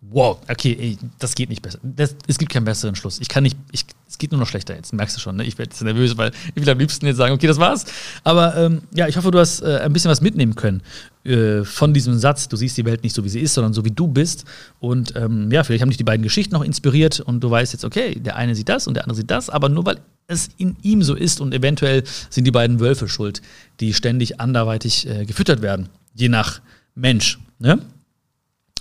[0.00, 1.80] Wow, okay, ey, das geht nicht besser.
[1.82, 3.20] Das, es gibt keinen besseren Schluss.
[3.20, 3.84] Ich kann nicht, ich,
[4.16, 4.94] es geht nur noch schlechter jetzt.
[4.94, 5.44] Merkst du schon, ne?
[5.44, 7.84] Ich werde jetzt nervös, weil ich will am liebsten jetzt sagen, okay, das war's.
[8.24, 10.80] Aber ähm, ja, ich hoffe, du hast äh, ein bisschen was mitnehmen können
[11.24, 12.48] äh, von diesem Satz.
[12.48, 14.46] Du siehst die Welt nicht so, wie sie ist, sondern so, wie du bist.
[14.80, 17.84] Und ähm, ja, vielleicht haben dich die beiden Geschichten noch inspiriert und du weißt jetzt,
[17.84, 19.98] okay, der eine sieht das und der andere sieht das, aber nur weil
[20.28, 23.42] es in ihm so ist und eventuell sind die beiden Wölfe schuld,
[23.80, 26.62] die ständig anderweitig äh, gefüttert werden, je nach
[26.94, 27.38] Mensch.
[27.58, 27.80] Ne?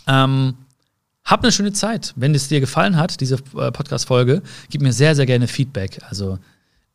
[0.08, 0.54] Ähm,
[1.26, 2.14] hab eine schöne Zeit.
[2.16, 6.00] Wenn es dir gefallen hat, diese äh, Podcast-Folge, gib mir sehr, sehr gerne Feedback.
[6.08, 6.38] Also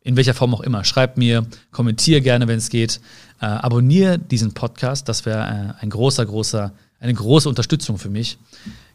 [0.03, 0.83] in welcher Form auch immer.
[0.83, 3.01] Schreib mir, kommentiere gerne, wenn es geht.
[3.41, 5.07] Äh, abonniere diesen Podcast.
[5.09, 8.37] Das wäre äh, ein großer, großer, eine große Unterstützung für mich.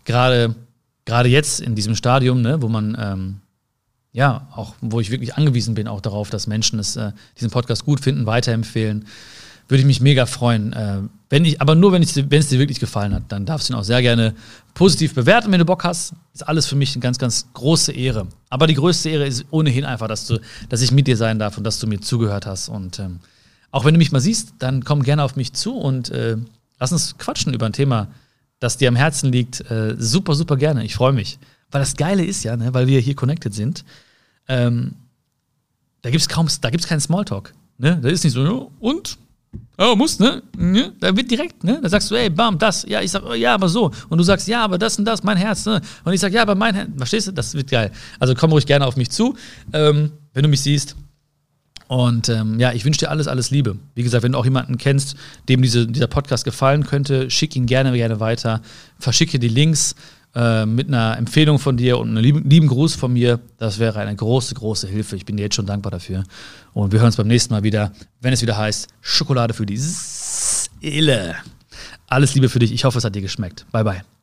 [0.05, 0.55] Gerade,
[1.05, 3.41] gerade jetzt in diesem Stadium, ne, wo man ähm,
[4.13, 7.85] ja auch, wo ich wirklich angewiesen bin auch darauf, dass Menschen es, äh, diesen Podcast
[7.85, 9.07] gut finden, weiterempfehlen
[9.69, 10.73] würde ich mich mega freuen.
[10.73, 10.99] Äh,
[11.29, 13.85] wenn ich, aber nur, wenn, es dir wirklich gefallen hat, dann darfst du ihn auch
[13.85, 14.35] sehr gerne
[14.75, 16.15] positiv bewerten, wenn du Bock hast.
[16.33, 18.29] Ist alles für mich eine ganz, ganz große Ehre.
[18.49, 21.59] Aber die größte Ehre ist ohnehin einfach, dass, du, dass ich mit dir sein darf
[21.59, 22.69] und dass du mir zugehört hast.
[22.69, 23.19] Und ähm,
[23.73, 26.37] auch wenn du mich mal siehst, dann komm gerne auf mich zu und äh,
[26.79, 28.09] lass uns quatschen über ein Thema,
[28.61, 29.69] das dir am Herzen liegt.
[29.69, 30.85] Äh, super, super gerne.
[30.85, 31.39] Ich freue mich.
[31.73, 33.85] Weil das Geile ist ja, ne, weil wir hier connected sind,
[34.49, 34.95] ähm,
[36.03, 37.53] da gibt es kaum, da gibt's keinen Smalltalk.
[37.79, 37.99] Ne?
[38.01, 39.19] Da ist nicht so, und?
[39.79, 40.43] Oh, muss, ne?
[40.59, 41.79] Ja, da wird direkt, ne?
[41.83, 42.85] Da sagst du, ey, bam, das.
[42.89, 43.91] Ja, ich sag, oh, ja, aber so.
[44.09, 45.81] Und du sagst, ja, aber das und das, mein Herz, ne?
[46.05, 46.89] Und ich sag, ja, aber mein Herz.
[46.97, 47.33] Verstehst du?
[47.33, 47.91] Das wird geil.
[48.19, 49.37] Also komm ruhig gerne auf mich zu,
[49.73, 50.97] ähm, wenn du mich siehst.
[51.89, 53.77] Und ähm, ja, ich wünsche dir alles, alles Liebe.
[53.95, 55.15] Wie gesagt, wenn du auch jemanden kennst,
[55.49, 58.61] dem diese, dieser Podcast gefallen könnte, schick ihn gerne, gerne weiter.
[58.99, 59.95] Verschicke die Links
[60.37, 63.41] äh, mit einer Empfehlung von dir und einem lieben, lieben, Gruß von mir.
[63.57, 65.17] Das wäre eine große, große Hilfe.
[65.17, 66.25] Ich bin dir jetzt schon dankbar dafür.
[66.75, 69.79] Und wir hören uns beim nächsten Mal wieder, wenn es wieder heißt Schokolade für die
[69.79, 71.37] Seele.
[72.07, 72.73] Alles Liebe für dich.
[72.73, 73.65] Ich hoffe, es hat dir geschmeckt.
[73.73, 74.16] Bye, bye.